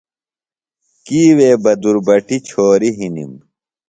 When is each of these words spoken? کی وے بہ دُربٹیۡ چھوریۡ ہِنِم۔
کی 1.05 1.21
وے 1.37 1.49
بہ 1.63 1.71
دُربٹیۡ 1.81 2.43
چھوریۡ 2.47 2.95
ہِنِم۔ 2.97 3.31